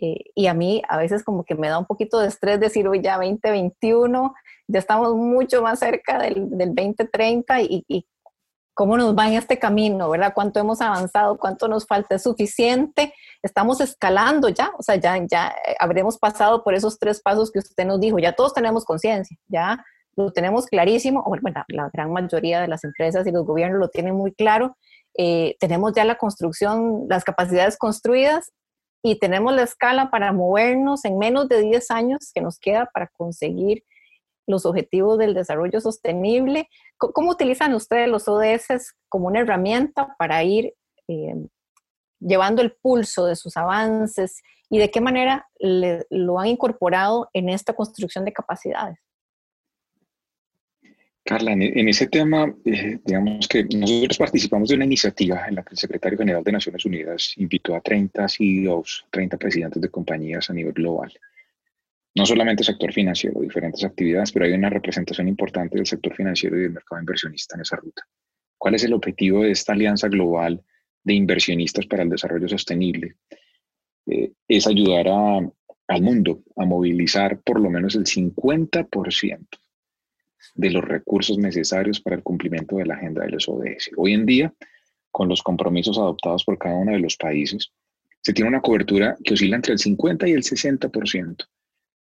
[0.00, 2.86] eh, y a mí a veces como que me da un poquito de estrés decir,
[2.86, 4.34] hoy ya 2021,
[4.68, 8.06] ya estamos mucho más cerca del, del 2030 y, y,
[8.74, 10.32] cómo nos va en este camino, ¿verdad?
[10.32, 11.36] ¿Cuánto hemos avanzado?
[11.36, 12.14] ¿Cuánto nos falta?
[12.14, 13.12] ¿Es suficiente?
[13.42, 17.58] Estamos escalando ya, o sea, ya, ya eh, habremos pasado por esos tres pasos que
[17.58, 19.84] usted nos dijo, ya todos tenemos conciencia, ya
[20.14, 24.14] lo tenemos clarísimo, bueno, la gran mayoría de las empresas y los gobiernos lo tienen
[24.14, 24.76] muy claro,
[25.16, 28.52] eh, tenemos ya la construcción, las capacidades construidas
[29.10, 33.08] y tenemos la escala para movernos en menos de 10 años que nos queda para
[33.08, 33.82] conseguir
[34.46, 36.68] los objetivos del desarrollo sostenible.
[36.98, 40.74] ¿Cómo utilizan ustedes los ODS como una herramienta para ir
[41.08, 41.36] eh,
[42.20, 47.72] llevando el pulso de sus avances y de qué manera lo han incorporado en esta
[47.72, 48.98] construcción de capacidades?
[51.28, 55.74] Carla, en, ese tema, eh, digamos que nosotros participamos de una iniciativa en la que
[55.74, 60.54] el secretario general de Naciones Unidas invitó a 30 CEOs, 30 presidentes de compañías a
[60.54, 61.12] nivel global.
[62.14, 66.62] No solamente sector financiero, diferentes actividades, pero hay una representación importante del sector financiero y
[66.62, 68.04] del mercado inversionista en esa ruta.
[68.56, 70.64] ¿Cuál es el objetivo de esta alianza global
[71.04, 73.16] de inversionistas para el desarrollo sostenible?
[74.06, 79.46] Eh, es ayudar al mundo a movilizar por lo menos el 50%
[80.54, 83.90] de los recursos necesarios para el cumplimiento de la agenda de los ODS.
[83.96, 84.52] Hoy en día,
[85.10, 87.72] con los compromisos adoptados por cada uno de los países,
[88.20, 91.44] se tiene una cobertura que oscila entre el 50 y el 60%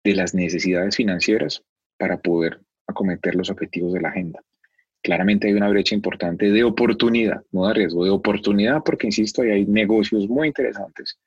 [0.04, 1.63] de las necesidades financieras
[1.98, 4.41] para poder acometer los objetivos de la agenda.
[5.02, 9.65] Claramente hay una brecha importante de oportunidad, no de riesgo, de oportunidad, porque, insisto, hay
[9.65, 11.19] negocios muy interesantes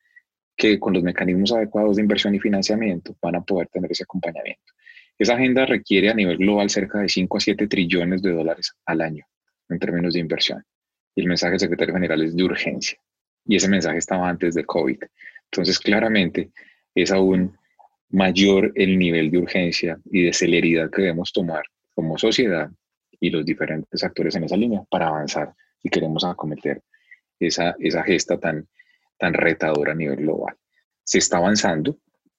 [0.57, 4.73] que con los mecanismos adecuados de inversión y financiamiento van a poder tener ese acompañamiento.
[5.19, 9.01] Esa agenda requiere a nivel global cerca de 5 a 7 trillones de dólares al
[9.01, 9.25] año
[9.69, 10.63] en términos de inversión.
[11.15, 12.99] Y el mensaje del secretario general es de urgencia.
[13.47, 14.99] Y ese mensaje estaba antes de COVID.
[15.51, 16.51] Entonces, claramente,
[16.95, 17.57] es aún
[18.11, 22.71] mayor el nivel de urgencia y de celeridad que debemos tomar como sociedad
[23.19, 26.83] y los diferentes actores en esa línea para avanzar si queremos acometer
[27.41, 28.69] esa, esa gesta tan,
[29.19, 30.55] tan retadora a nivel global.
[31.05, 31.99] Se está avanzando,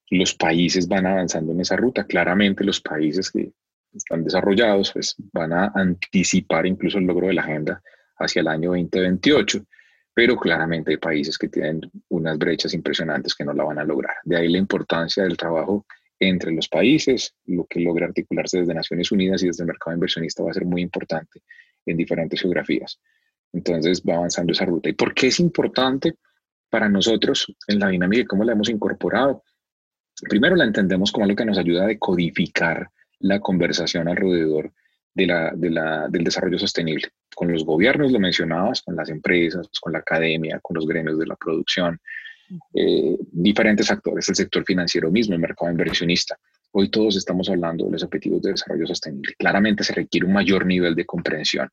[0.09, 3.51] los países van avanzando en esa ruta, claramente los países que
[3.93, 7.81] están desarrollados pues, van a anticipar incluso el logro de la agenda
[8.19, 9.65] hacia el año 2028,
[10.13, 14.15] pero claramente hay países que tienen unas brechas impresionantes que no la van a lograr.
[14.23, 15.85] De ahí la importancia del trabajo
[16.19, 20.43] entre los países, lo que logra articularse desde Naciones Unidas y desde el mercado inversionista
[20.43, 21.41] va a ser muy importante
[21.85, 22.99] en diferentes geografías.
[23.53, 24.89] Entonces va avanzando esa ruta.
[24.89, 26.15] ¿Y por qué es importante
[26.69, 29.43] para nosotros en la dinámica y cómo la hemos incorporado?
[30.21, 34.71] Primero la entendemos como algo que nos ayuda a decodificar la conversación alrededor
[35.13, 37.09] de la, del desarrollo sostenible.
[37.35, 41.27] Con los gobiernos, lo mencionabas, con las empresas, con la academia, con los gremios de
[41.27, 41.99] la producción,
[42.73, 46.37] eh, diferentes actores, el sector financiero mismo, el mercado inversionista.
[46.71, 49.33] Hoy todos estamos hablando de los objetivos de desarrollo sostenible.
[49.37, 51.69] Claramente se requiere un mayor nivel de comprensión,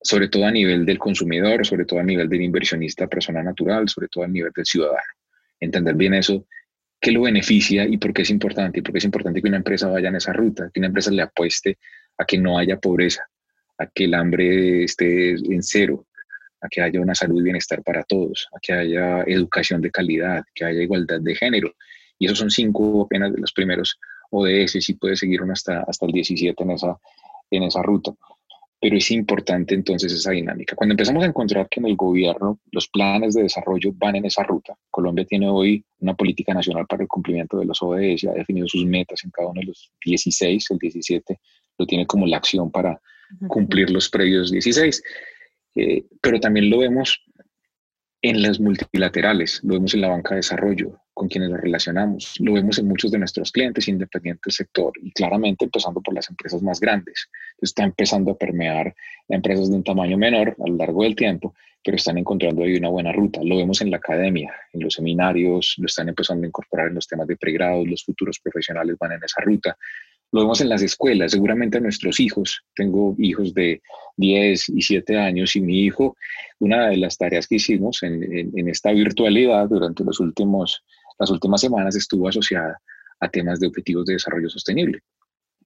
[0.00, 4.08] sobre todo a nivel del consumidor, sobre todo a nivel del inversionista, persona natural, sobre
[4.08, 5.12] todo a nivel del ciudadano.
[5.60, 6.46] Entender bien eso,
[7.00, 9.58] qué lo beneficia y por qué es importante, y por qué es importante que una
[9.58, 11.78] empresa vaya en esa ruta, que una empresa le apueste
[12.16, 13.22] a que no haya pobreza,
[13.78, 16.06] a que el hambre esté en cero,
[16.60, 20.42] a que haya una salud y bienestar para todos, a que haya educación de calidad,
[20.54, 21.72] que haya igualdad de género.
[22.18, 23.98] Y esos son cinco apenas de los primeros
[24.30, 26.96] ODS y puede seguir uno hasta, hasta el 17 en esa,
[27.50, 28.12] en esa ruta.
[28.80, 30.76] Pero es importante entonces esa dinámica.
[30.76, 34.44] Cuando empezamos a encontrar que en el gobierno los planes de desarrollo van en esa
[34.44, 38.68] ruta, Colombia tiene hoy una política nacional para el cumplimiento de los ODS, ha definido
[38.68, 41.40] sus metas en cada uno de los 16, el 17
[41.78, 43.00] lo tiene como la acción para
[43.48, 45.02] cumplir los previos 16.
[45.76, 47.24] Eh, pero también lo vemos
[48.20, 52.54] en las multilaterales, lo vemos en la banca de desarrollo, con quienes nos relacionamos, lo
[52.54, 56.62] vemos en muchos de nuestros clientes independientes del sector y claramente empezando por las empresas
[56.62, 57.28] más grandes.
[57.60, 61.54] Está empezando a permear a empresas de un tamaño menor a lo largo del tiempo,
[61.84, 63.40] pero están encontrando ahí una buena ruta.
[63.42, 67.06] Lo vemos en la academia, en los seminarios, lo están empezando a incorporar en los
[67.06, 69.76] temas de pregrado, los futuros profesionales van en esa ruta.
[70.30, 72.62] Lo vemos en las escuelas, seguramente a nuestros hijos.
[72.74, 73.80] Tengo hijos de
[74.18, 76.16] 10 y 7 años y mi hijo,
[76.58, 80.84] una de las tareas que hicimos en, esta virtualidad durante los últimos,
[81.18, 82.80] las últimas semanas estuvo asociada
[83.20, 85.00] a temas de objetivos de desarrollo sostenible.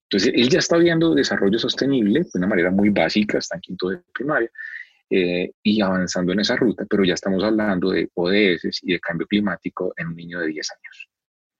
[0.04, 3.88] Entonces, él ya está viendo desarrollo sostenible de una manera muy básica, está en quinto
[3.88, 4.50] de primaria,
[5.08, 9.26] eh, y avanzando en esa ruta, pero ya estamos hablando de ODS y de cambio
[9.26, 11.08] climático en un niño de 10 años.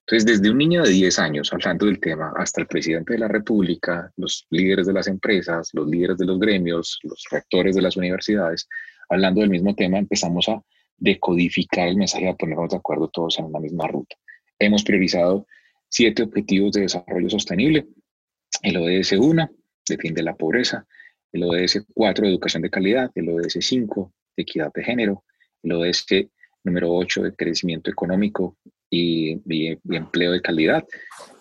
[0.06, 3.28] Entonces, desde un niño de 10 años hablando del tema hasta el presidente de la
[3.28, 7.96] República, los líderes de las empresas, los líderes de los gremios, los rectores de las
[7.96, 8.68] universidades,
[9.08, 10.60] hablando del mismo tema, empezamos a
[10.96, 14.16] decodificar el mensaje, a ponernos de acuerdo todos en una misma ruta.
[14.58, 15.46] Hemos priorizado
[15.88, 17.86] siete objetivos de desarrollo sostenible.
[18.62, 19.50] El ODS 1,
[19.88, 20.86] de fin de la pobreza.
[21.32, 23.10] El ODS 4, educación de calidad.
[23.14, 25.24] El ODS 5, de equidad de género.
[25.62, 26.06] El ODS
[26.64, 28.56] número 8, de crecimiento económico
[28.92, 29.40] y,
[29.94, 30.84] empleo de calidad,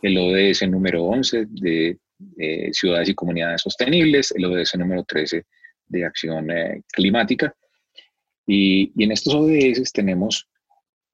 [0.02, 1.98] el ODS número 11 de,
[2.72, 5.44] ciudades y comunidades sostenibles, el ODS número 13
[5.88, 7.54] de acción eh, climática.
[8.45, 10.47] Y, en estos ODS tenemos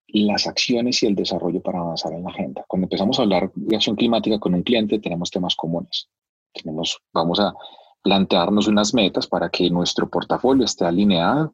[0.07, 2.63] las acciones y el desarrollo para avanzar en la agenda.
[2.67, 6.09] Cuando empezamos a hablar de acción climática con un cliente, tenemos temas comunes.
[6.53, 7.53] Tenemos, vamos a
[8.01, 11.53] plantearnos unas metas para que nuestro portafolio esté alineado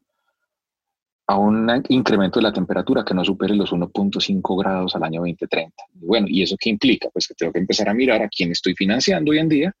[1.26, 5.74] a un incremento de la temperatura que no supere los 1.5 grados al año 2030.
[5.94, 7.08] bueno, ¿y eso qué implica?
[7.10, 9.74] Pues que tengo que empezar a mirar a quién estoy financiando hoy en día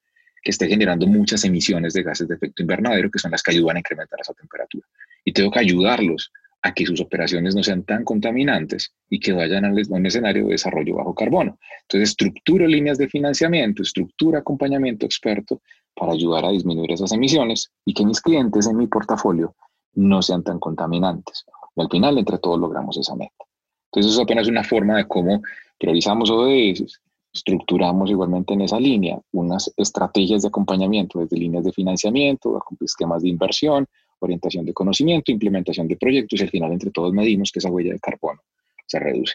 [0.44, 3.76] que esté generando muchas emisiones de gases de efecto invernadero, que son las que ayudan
[3.76, 4.86] a incrementar esa temperatura.
[5.24, 6.30] Y tengo que ayudarlos
[6.64, 10.52] a que sus operaciones no sean tan contaminantes y que vayan a un escenario de
[10.52, 11.58] desarrollo bajo carbono.
[11.82, 15.60] Entonces, estructuro líneas de financiamiento, estructura acompañamiento experto
[15.94, 19.54] para ayudar a disminuir esas emisiones y que mis clientes en mi portafolio
[19.92, 21.44] no sean tan contaminantes.
[21.76, 23.44] Y al final, entre todos, logramos esa meta.
[23.92, 25.42] Entonces, eso es apenas una forma de cómo
[25.78, 27.00] priorizamos ODS,
[27.34, 33.28] estructuramos igualmente en esa línea unas estrategias de acompañamiento, desde líneas de financiamiento, esquemas de
[33.28, 33.86] inversión,
[34.20, 37.92] orientación de conocimiento, implementación de proyectos y al final entre todos medimos que esa huella
[37.92, 38.40] de carbono
[38.86, 39.34] se reduce.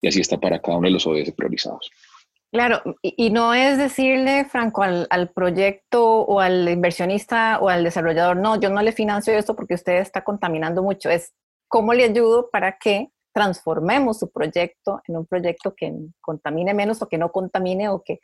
[0.00, 1.90] Y así está para cada uno de los ODS priorizados.
[2.52, 8.58] Claro, y, no es decirle, Franco, al, proyecto o al inversionista o al desarrollador, no,
[8.58, 11.32] yo no le financio esto porque usted está contaminando mucho, es
[11.68, 17.08] cómo le ayudo para que transformemos su proyecto en un proyecto que contamine menos o
[17.08, 18.18] que no contamine o que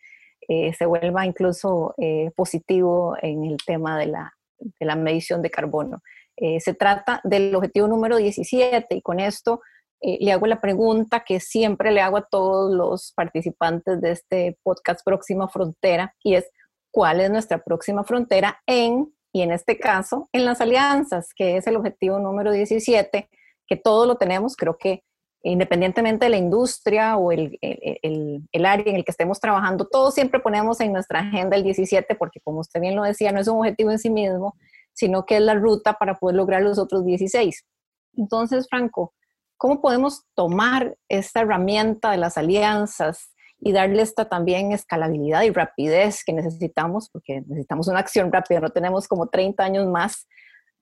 [0.49, 5.51] eh, se vuelva incluso eh, positivo en el tema de la, de la medición de
[5.51, 6.03] carbono.
[6.37, 9.61] se trata del objetivo número 17 y con esto
[10.03, 15.01] le hago la pregunta que siempre le hago a todos los participantes de este podcast
[15.05, 16.51] Próxima Frontera y es,
[16.91, 21.67] ¿cuál es nuestra próxima frontera en, y en este caso, en las alianzas, que es
[21.67, 23.29] el objetivo número 17,
[23.67, 25.03] que todos lo tenemos, creo que
[25.51, 27.59] independientemente de la industria o el,
[28.53, 32.41] área en el que estemos trabajando, todos siempre ponemos en nuestra agenda el 17 porque
[32.41, 34.57] como usted bien lo decía, no es un objetivo en sí mismo,
[34.93, 37.65] sino que es la ruta para poder lograr los otros 16.
[38.17, 39.15] Entonces, Franco,
[39.57, 46.25] ¿cómo podemos tomar esta herramienta de las alianzas y darle esta también escalabilidad y rapidez
[46.25, 47.09] que necesitamos?
[47.11, 50.27] Porque necesitamos una acción rápida, no tenemos como 30 años más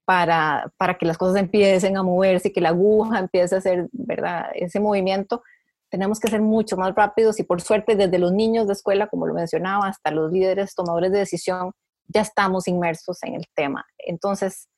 [0.05, 3.89] para, para, que las cosas empiecen a moverse y que la aguja empiece a hacer,
[3.93, 4.51] ¿verdad?
[4.55, 5.43] Ese movimiento,
[5.91, 9.27] tenemos que ser mucho más rápidos y por suerte desde los niños de escuela, como
[9.27, 11.73] lo mencionaba, hasta los líderes tomadores de decisión,
[12.09, 13.87] ya estamos inmersos en el tema.
[13.99, 14.69] Entonces,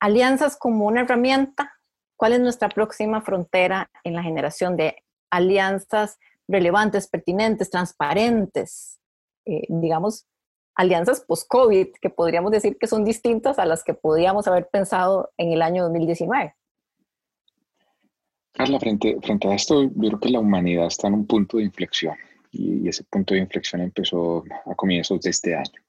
[0.00, 1.72] alianzas como una herramienta,
[2.16, 4.96] ¿cuál es nuestra próxima frontera en la generación de
[5.30, 9.00] alianzas relevantes, pertinentes, transparentes?
[9.46, 10.26] Eh, digamos,
[10.74, 15.52] alianzas post-COVID, que podríamos decir que son distintas a las que podríamos haber pensado en
[15.52, 16.54] el año 2019.
[18.52, 21.64] Carla, frente, frente a esto, yo creo que la humanidad está en un punto de
[21.64, 22.14] inflexión
[22.52, 25.82] y, ese punto de inflexión empezó a comienzos de este año.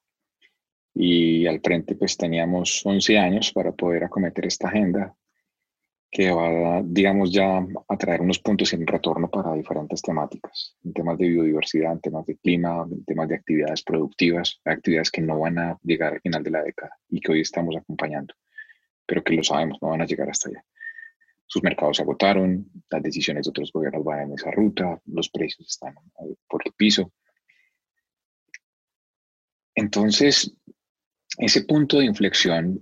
[0.94, 5.16] Y al frente pues teníamos 11 años para poder acometer esta agenda
[6.16, 7.58] que va, digamos, ya
[7.90, 12.26] a traer unos puntos en retorno para diferentes temáticas, en temas de biodiversidad, en temas
[12.26, 16.42] de clima, en temas de actividades productivas, actividades que no van a llegar al final
[16.42, 18.34] de la década y que hoy estamos acompañando,
[19.06, 20.64] pero que lo sabemos, no van a llegar hasta allá.
[21.48, 25.68] Sus mercados se agotaron, las decisiones de otros gobiernos van en esa ruta, los precios
[25.68, 25.96] están
[26.48, 27.12] por el piso.
[29.76, 30.56] Entonces,
[31.40, 32.82] ese punto de inflexión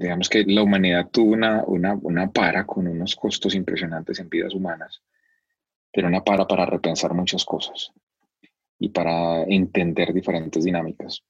[0.00, 4.54] digamos que la humanidad tuvo una, una, una, para con unos costos impresionantes en vidas
[4.54, 5.02] humanas,
[5.92, 7.92] pero una para para repensar muchas cosas
[8.78, 11.22] y para entender diferentes dinámicas.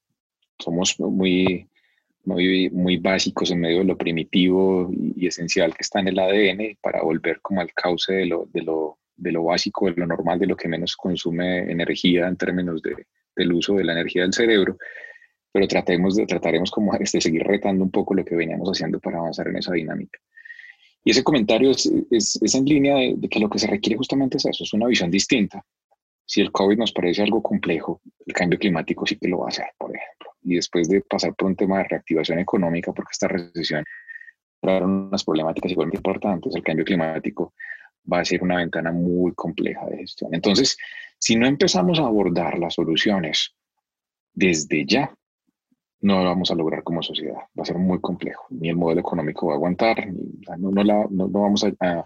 [0.57, 1.67] Somos muy,
[2.23, 6.77] muy, muy básicos en medio de lo primitivo y, esencial que está en el ADN
[6.81, 10.39] para volver como al cauce de lo, de lo, de lo básico, de lo normal,
[10.39, 13.05] de lo que menos consume energía en términos de,
[13.35, 14.77] del uso de la energía del cerebro
[15.51, 19.19] pero tratemos de, trataremos como de seguir retando un poco lo que veníamos haciendo para
[19.19, 20.19] avanzar en esa dinámica.
[21.03, 24.45] Y ese comentario es, es, en línea de, que lo que se requiere justamente es
[24.45, 25.65] eso, es una visión distinta.
[26.25, 29.49] Si el COVID nos parece algo complejo, el cambio climático sí que lo va a
[29.49, 30.29] hacer, por ejemplo.
[30.43, 33.83] Y después de pasar por un tema de reactivación económica, porque esta recesión
[34.61, 37.53] trae unas problemáticas igualmente importantes, el cambio climático
[38.11, 40.33] va a ser una ventana muy compleja de gestión.
[40.33, 40.77] Entonces,
[41.17, 43.55] si no empezamos a abordar las soluciones
[44.33, 45.13] desde ya,
[46.01, 47.37] no lo vamos a lograr como sociedad.
[47.57, 48.45] Va a ser muy complejo.
[48.49, 50.07] Ni el modelo económico va a aguantar,
[50.57, 52.05] no, no, vamos a,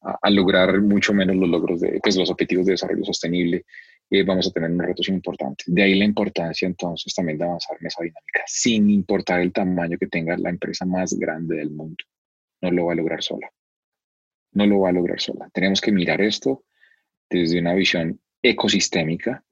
[0.00, 3.64] a, lograr mucho menos los logros de pues, los objetivos de desarrollo sostenible.
[4.08, 5.72] Eh, vamos a tener unos retos importantes.
[5.72, 9.98] De ahí la importancia entonces también de avanzar en esa dinámica, sin importar el tamaño
[9.98, 12.02] que tenga la empresa más grande del mundo.
[12.62, 13.50] No lo va a lograr sola.
[14.52, 15.48] No lo va a lograr sola.
[15.52, 16.64] Tenemos que mirar esto
[17.28, 19.44] desde una visión ecosistémica,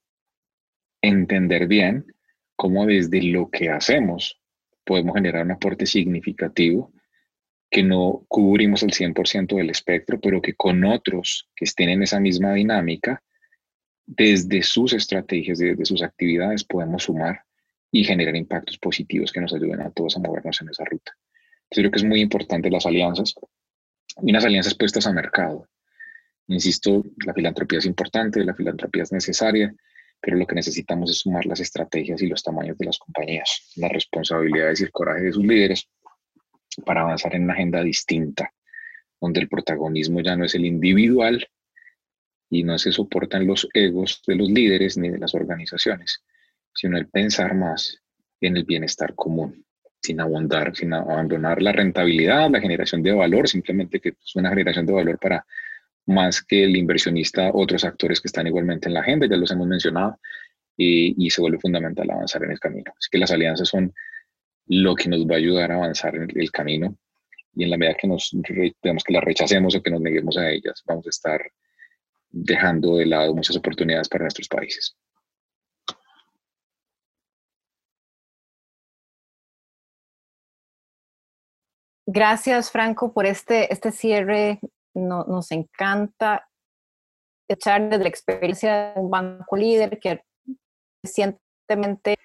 [1.00, 2.04] entender bien
[2.58, 4.40] cómo desde lo que hacemos
[4.84, 6.92] podemos generar un aporte significativo
[7.70, 12.18] que no cubrimos el 100% del espectro, pero que con otros que estén en esa
[12.18, 13.22] misma dinámica,
[14.04, 17.44] desde sus estrategias, desde sus actividades, podemos sumar
[17.92, 21.12] y generar impactos positivos que nos ayuden a todos a movernos en esa ruta.
[21.70, 23.36] Yo creo que es muy importante las alianzas
[24.20, 25.68] y unas alianzas puestas a mercado.
[26.48, 29.72] Insisto, la filantropía es importante, la filantropía es necesaria,
[30.20, 33.92] pero lo que necesitamos es sumar las estrategias y los tamaños de las compañías, las
[33.92, 35.88] responsabilidades y el coraje de sus líderes
[36.84, 38.52] para avanzar en una agenda distinta,
[39.20, 41.46] donde el protagonismo ya no es el individual
[42.50, 46.22] y no se soportan los egos de los líderes ni de las organizaciones,
[46.74, 48.00] sino el pensar más
[48.40, 49.64] en el bienestar común,
[50.00, 54.86] sin abundar, sin abandonar la rentabilidad, la generación de valor, simplemente que es una generación
[54.86, 55.44] de valor para
[56.08, 59.66] más que el inversionista, otros actores que están igualmente en la agenda, ya los hemos
[59.66, 60.18] mencionado,
[60.76, 62.92] y, se vuelve fundamental avanzar en el camino.
[62.96, 63.92] Así que las alianzas son
[64.66, 66.96] lo que nos va a ayudar a avanzar en el camino
[67.54, 70.50] y en la medida que nos digamos que las rechacemos o que nos neguemos a
[70.50, 71.40] ellas, vamos a estar
[72.30, 74.96] dejando de lado muchas oportunidades para nuestros países.
[82.06, 84.60] Gracias, Franco, por este, este cierre
[84.98, 86.48] nos encanta
[87.48, 90.22] echar desde la experiencia de un banco líder que
[91.02, 92.16] recientemente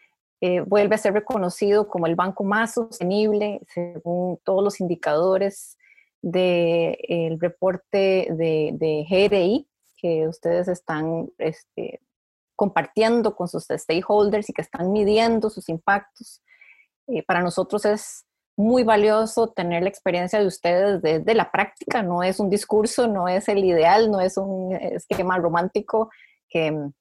[0.41, 5.77] eh, vuelve a ser reconocido como el banco más sostenible según todos los indicadores
[6.21, 9.65] del reporte de, de,
[9.97, 12.01] que ustedes están este,
[12.55, 16.41] compartiendo con sus stakeholders y que están midiendo sus impactos.
[17.07, 18.25] Eh, para nosotros es
[18.55, 23.27] muy valioso tener la experiencia de ustedes desde la práctica, no es un discurso, no
[23.27, 26.11] es el ideal, no es un esquema romántico
[26.49, 26.91] que,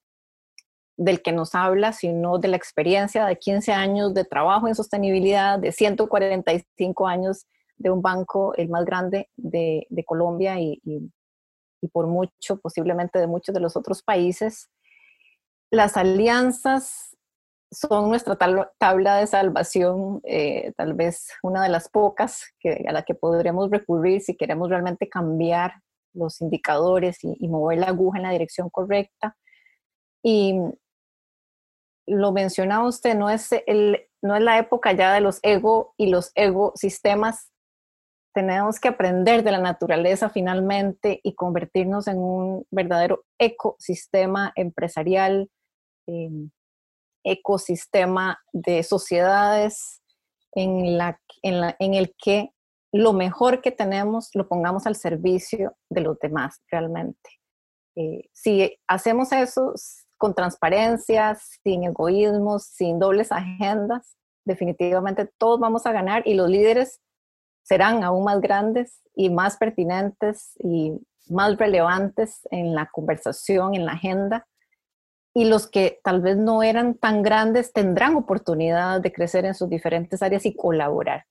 [0.97, 5.59] del que nos habla, sino de la experiencia de 15 años de trabajo en sostenibilidad,
[5.59, 7.45] de 145 años
[7.77, 10.81] de un banco, el más grande de, Colombia y,
[11.83, 14.69] y por mucho, posiblemente de muchos de los otros países.
[15.69, 17.17] Las alianzas
[17.73, 18.37] son nuestra
[18.77, 23.69] tabla de salvación, eh, tal vez una de las pocas que, a la que podremos
[23.69, 25.73] recurrir si queremos realmente cambiar
[26.13, 29.35] los indicadores y, mover la aguja en la dirección correcta.
[30.23, 30.55] Y
[32.07, 36.07] lo mencionaba usted, no es, el, no es la época ya de los ego y
[36.07, 37.49] los ego-sistemas.
[38.33, 45.49] Tenemos que aprender de la naturaleza finalmente y convertirnos en un verdadero ecosistema empresarial,
[46.07, 46.29] eh,
[47.23, 50.01] ecosistema de sociedades
[50.53, 52.51] en, la, en, el que
[52.91, 57.29] lo mejor que tenemos lo pongamos al servicio de los demás realmente.
[57.95, 59.73] Eh, si hacemos eso
[60.17, 64.15] con transparencia, sin egoísmos, sin dobles agendas,
[64.45, 67.01] definitivamente todos vamos a ganar y los líderes
[67.63, 70.93] serán aún más grandes y más pertinentes y
[71.29, 74.45] más relevantes en la conversación, en la agenda,
[75.33, 79.69] y los que tal vez no eran tan grandes tendrán oportunidad de crecer en sus
[79.69, 81.25] diferentes áreas y colaborar.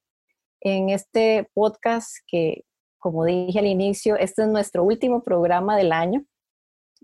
[0.61, 2.65] En este podcast que,
[2.99, 6.25] como dije al inicio, este es nuestro último programa del año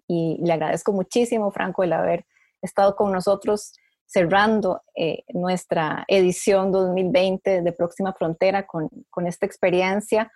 [0.09, 2.27] y le agradezco muchísimo, Franco, el haber
[2.63, 3.73] estado con nosotros
[4.07, 10.33] cerrando eh, nuestra edición 2020 de Próxima Frontera con, con esta experiencia.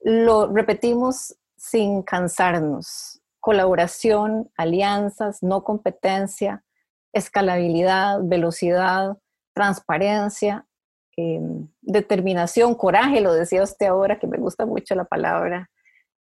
[0.00, 6.64] Lo repetimos sin cansarnos colaboración, alianzas, no competencia,
[7.12, 9.18] escalabilidad, velocidad,
[9.54, 10.66] transparencia,
[11.16, 15.70] em, determinación, coraje, lo decía usted ahora, que me gusta mucho la palabra,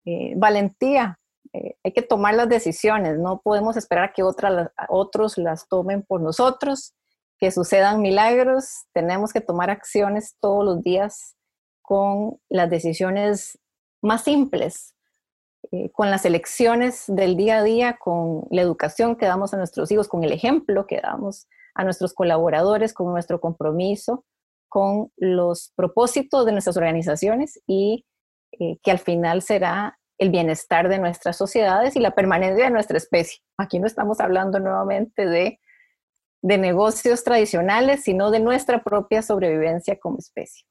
[0.06, 1.18] eh, valentía.
[1.54, 6.94] Eh, hay que tomar las decisiones, no podemos esperar que otros las tomen por nosotros,
[7.40, 11.36] que sucedan milagros, tenemos que tomar acciones todos los días
[11.82, 13.58] con las decisiones
[14.04, 14.94] más simples,
[15.72, 19.92] eh, con las elecciones del día a día, con la educación que damos a nuestros
[19.92, 24.26] hijos, con el ejemplo que damos a nuestros colaboradores, con nuestro compromiso,
[24.70, 28.06] con los propósitos de nuestras organizaciones y
[28.60, 32.98] eh, que al final será el bienestar de nuestras sociedades y la permanencia de nuestra
[32.98, 33.42] especie.
[33.58, 35.60] Aquí no estamos hablando nuevamente de,
[36.42, 40.67] de negocios tradicionales, sino de nuestra propia sobrevivencia como especie.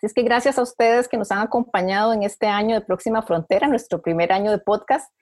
[0.00, 3.20] Así es que gracias a ustedes que nos han acompañado en este año de Próxima
[3.20, 5.12] Frontera, nuestro primer año de podcast.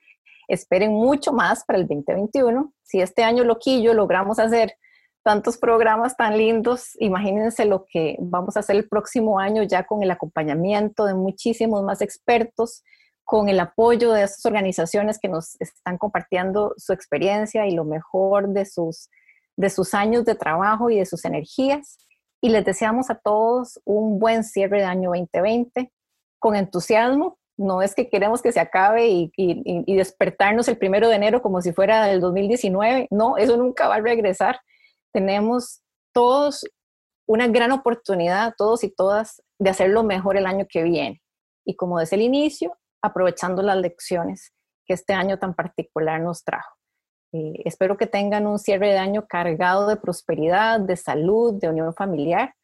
[0.47, 2.71] Esperen mucho más para el 2021.
[2.81, 4.77] Si este año loquillo logramos hacer
[5.21, 10.01] tantos programas tan lindos, imagínense lo que vamos a hacer el próximo año ya con
[10.01, 12.85] el acompañamiento de muchísimos más expertos,
[13.25, 18.47] con el apoyo de esas organizaciones que nos están compartiendo su experiencia y lo mejor
[18.47, 19.09] de sus,
[19.57, 21.97] de sus años de trabajo y de sus energías
[22.41, 25.91] y les deseamos a todos un buen cierre de año 2020
[26.39, 27.37] con entusiasmo.
[27.57, 31.73] No es que queremos que se acabe y, despertarnos el primero de enero como si
[31.73, 33.07] fuera el 2019.
[33.11, 34.61] No, eso nunca va a regresar.
[35.11, 35.81] Tenemos
[36.13, 36.65] todos
[37.27, 41.21] una gran oportunidad, todos y todas, de hacerlo mejor el año que viene.
[41.65, 44.53] Y como desde el inicio, aprovechando las lecciones
[44.85, 46.78] que este año tan particular nos trajo.
[47.31, 51.93] Eh, espero que tengan un cierre de año cargado de prosperidad, de salud, de unión
[51.93, 52.55] familiar.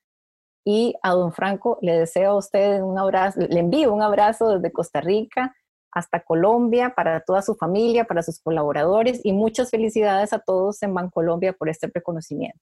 [0.65, 4.71] Y a don Franco le deseo a usted un abrazo, le envío un abrazo desde
[4.71, 5.55] Costa Rica
[5.91, 10.93] hasta Colombia, para toda su familia, para sus colaboradores y muchas felicidades a todos en
[10.93, 12.59] Bancolombia por este reconocimiento.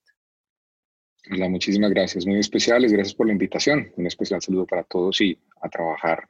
[1.31, 3.91] Hola, muchísimas gracias, muy especiales, gracias por la invitación.
[3.97, 6.29] Un especial saludo para todos y a trabajar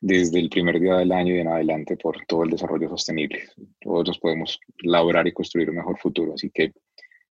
[0.00, 3.42] desde el primer día del año y en adelante por todo el desarrollo sostenible.
[3.80, 6.72] Todos podemos lograr y construir un mejor futuro, así que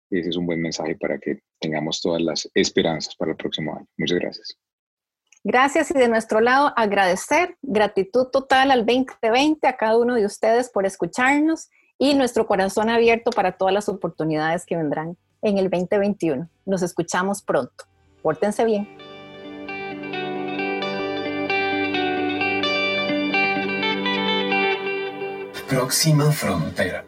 [0.09, 3.87] ese es un buen mensaje para que tengamos todas las esperanzas para el próximo año.
[3.97, 4.57] Muchas gracias.
[5.43, 10.69] Gracias y de nuestro lado agradecer, gratitud total al 2020, a cada uno de ustedes
[10.69, 16.49] por escucharnos y nuestro corazón abierto para todas las oportunidades que vendrán en el 2021.
[16.65, 17.85] Nos escuchamos pronto.
[18.21, 19.06] Pórtense bien.
[25.67, 27.03] Próxima frontera.